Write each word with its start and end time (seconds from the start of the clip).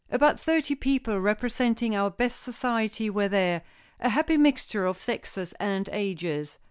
"About 0.09 0.39
thirty 0.39 0.73
people 0.73 1.19
representing 1.21 1.95
our 1.95 2.09
best 2.09 2.41
society 2.41 3.07
were 3.07 3.27
there, 3.27 3.61
a 3.99 4.09
happy 4.09 4.35
mixture 4.35 4.83
of 4.83 4.99
sexes 4.99 5.53
and 5.59 5.87
ages. 5.93 6.57